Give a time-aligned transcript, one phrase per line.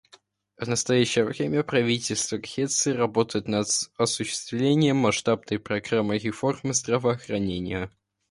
[0.57, 3.67] В настоящее время правительство Греции работает над
[3.97, 7.91] осуществлением масштабной программы реформы здравоохранения.